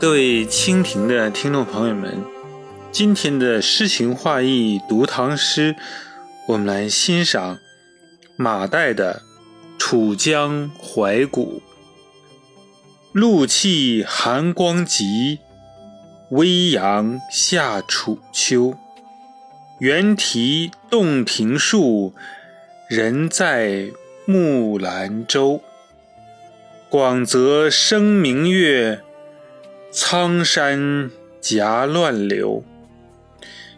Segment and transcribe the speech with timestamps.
[0.00, 2.24] 各位蜻蜓的听众朋友们，
[2.90, 5.76] 今天的诗情画意读唐诗，
[6.48, 7.58] 我们来欣赏
[8.34, 9.20] 马岱的
[9.78, 11.60] 《楚江怀古》。
[13.12, 15.40] 露气寒光急，
[16.30, 18.74] 微阳下楚秋。
[19.80, 22.14] 猿啼洞庭树，
[22.88, 23.90] 人在
[24.24, 25.60] 木兰舟。
[26.88, 29.02] 广泽生明月。
[29.92, 32.62] 苍山夹乱流，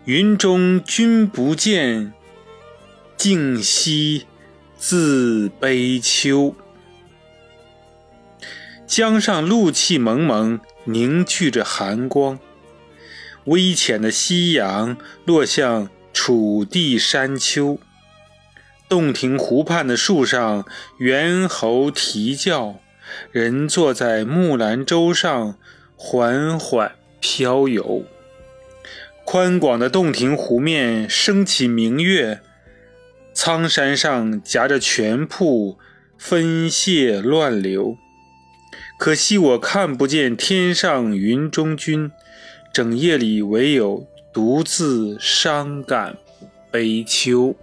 [0.04, 2.12] 云中君不见，
[3.16, 4.26] 竟夕
[4.76, 6.54] 自悲秋。
[8.86, 12.38] 江上露气蒙蒙，凝聚着寒光。
[13.44, 17.78] 微浅的夕阳落向楚地山丘。
[18.86, 20.66] 洞庭湖畔的树上，
[20.98, 22.80] 猿猴啼叫，
[23.30, 25.54] 人坐在木兰舟上。
[26.04, 28.02] 缓缓飘游，
[29.24, 32.40] 宽广的洞庭湖面升起明月，
[33.32, 35.78] 苍山上夹着泉瀑，
[36.18, 37.96] 分泻乱流。
[38.98, 42.10] 可惜我看不见天上云中君，
[42.74, 46.16] 整夜里唯有独自伤感
[46.72, 47.54] 悲秋。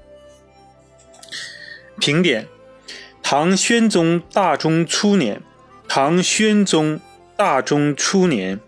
[2.00, 2.48] 评点：
[3.22, 5.42] 唐宣宗大中初年，
[5.90, 7.02] 唐宣宗。
[7.40, 8.60] 大中初年，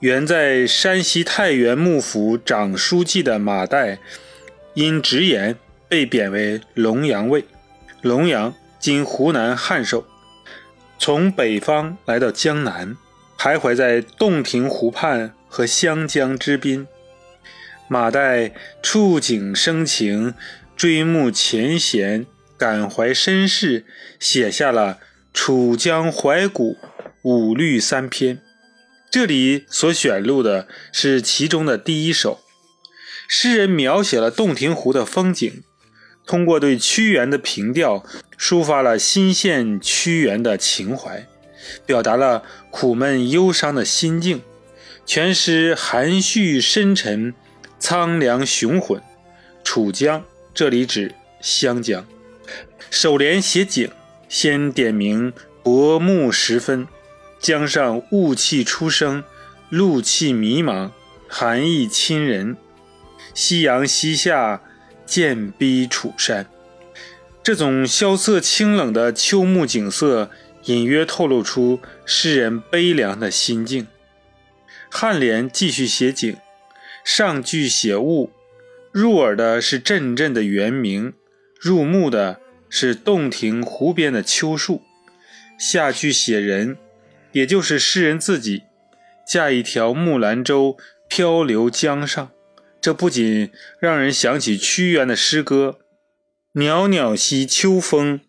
[0.00, 3.98] 原在山西太原幕府长书记的马岱，
[4.72, 7.44] 因直言被贬为龙阳尉。
[8.00, 10.06] 龙阳今湖南汉寿。
[10.98, 12.96] 从北方来到江南，
[13.38, 16.86] 徘徊在洞庭湖畔和湘江之滨。
[17.86, 20.32] 马岱触景生情，
[20.74, 22.24] 追慕前贤，
[22.56, 23.84] 感怀身世，
[24.18, 24.94] 写下了
[25.34, 26.72] 《楚江怀古》。
[27.26, 28.40] 五律三篇，
[29.10, 32.38] 这里所选录的是其中的第一首。
[33.26, 35.64] 诗人描写了洞庭湖的风景，
[36.24, 38.06] 通过对屈原的凭吊，
[38.38, 41.26] 抒发了心羡屈原的情怀，
[41.84, 44.40] 表达了苦闷忧伤的心境。
[45.04, 47.34] 全诗含蓄深沉，
[47.80, 49.02] 苍凉雄浑。
[49.64, 52.06] 楚江，这里指湘江。
[52.88, 53.90] 首联写景，
[54.28, 55.32] 先点明
[55.64, 56.86] 薄暮时分。
[57.46, 59.22] 江上雾气初生，
[59.68, 60.90] 露气迷茫，
[61.28, 62.56] 寒意侵人。
[63.34, 64.60] 夕阳西下，
[65.06, 66.48] 渐逼楚山。
[67.44, 70.28] 这种萧瑟清冷的秋暮景色，
[70.64, 73.86] 隐约透露出诗人悲凉的心境。
[74.90, 76.36] 颔联继续写景，
[77.04, 78.32] 上句写雾，
[78.90, 81.12] 入耳的是阵阵的猿鸣，
[81.60, 84.82] 入目的是洞庭湖边的秋树。
[85.56, 86.76] 下句写人。
[87.36, 88.62] 也就是诗人自己
[89.28, 92.32] 驾一条木兰舟漂流江上，
[92.80, 95.80] 这不仅让人想起屈原的诗歌
[96.56, 98.20] “袅袅兮秋风，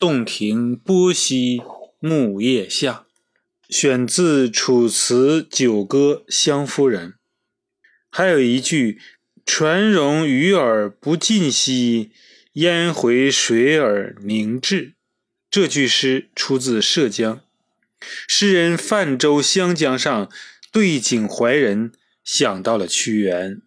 [0.00, 1.60] 洞庭波兮
[1.98, 3.04] 木叶下”，
[3.68, 7.08] 选自《楚辞·九歌·湘夫人》。
[8.10, 8.98] 还有一句
[9.44, 12.12] “船容鱼饵不尽兮，
[12.54, 14.94] 烟回水饵凝滞”，
[15.50, 17.36] 这句诗出自《涉江》。
[18.26, 20.30] 诗人泛舟湘江上，
[20.72, 21.92] 对景怀人，
[22.24, 23.60] 想到了屈原。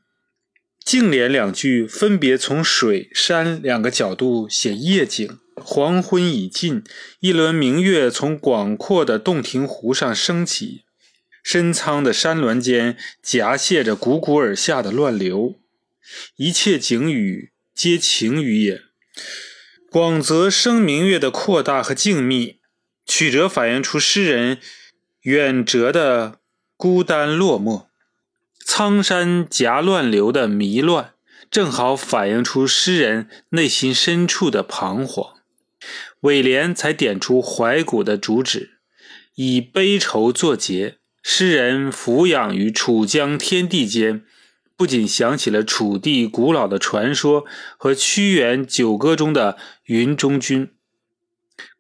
[0.84, 5.38] 颈联两句分别从水、山两个角度写夜景。
[5.64, 6.84] 黄昏已尽，
[7.20, 10.86] 一轮明月从广阔的洞庭湖上升起，
[11.44, 15.60] 深苍的山峦间夹泻着汩汩而下的乱流。
[16.38, 18.82] 一切景语皆情语也。
[19.92, 22.61] 广泽生明月的扩大和静谧。
[23.06, 24.60] 曲折反映出诗人
[25.22, 26.40] 远谪的
[26.78, 27.86] 孤单落寞，
[28.66, 31.14] 苍山夹乱流的迷乱，
[31.50, 35.36] 正好反映出诗人内心深处的彷徨。
[36.22, 38.78] 尾联才点出怀古的主旨，
[39.36, 40.98] 以悲愁作结。
[41.24, 44.24] 诗人俯仰于楚江天地间，
[44.76, 47.46] 不仅想起了楚地古老的传说
[47.78, 50.72] 和屈原《九歌》中的云中君，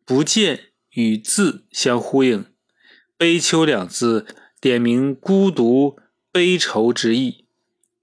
[0.05, 0.70] 不见。
[0.93, 2.45] 与字相呼应
[3.17, 4.25] ，“悲秋”两字
[4.59, 5.97] 点明孤独
[6.31, 7.45] 悲愁之意，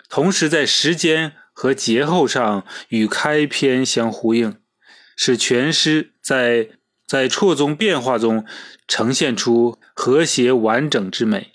[0.09, 4.57] 同时在时间和节后上与开篇相呼应，
[5.17, 6.71] 使全诗在
[7.07, 8.45] 在错综变化中
[8.87, 11.53] 呈现出和谐完整之美。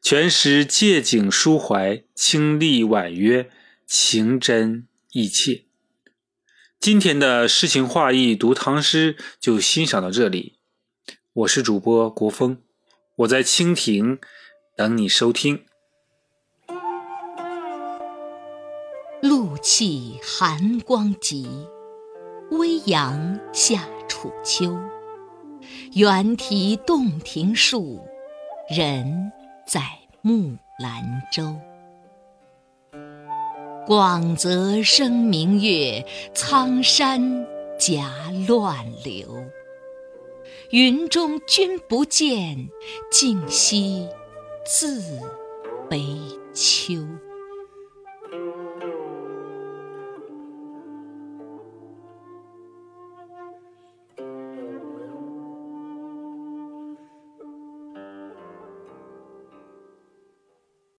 [0.00, 3.50] 全诗借景抒怀，清丽婉约，
[3.86, 5.64] 情真意切。
[6.84, 10.58] 今天的诗情画意读唐诗就欣赏到这里，
[11.32, 12.58] 我是主播国风，
[13.16, 14.18] 我在蜻蜓
[14.76, 15.64] 等你收听。
[19.22, 21.48] 露气寒光急，
[22.50, 24.78] 微阳下楚秋。
[25.94, 27.98] 猿啼洞庭树，
[28.68, 29.32] 人
[29.66, 29.80] 在
[30.20, 31.56] 木兰舟。
[33.86, 37.46] 广泽生明月，苍山
[37.78, 38.10] 夹
[38.48, 39.44] 乱流。
[40.70, 42.70] 云中君不见，
[43.10, 44.08] 竟夕
[44.64, 45.02] 自
[45.90, 46.02] 悲
[46.54, 46.94] 秋。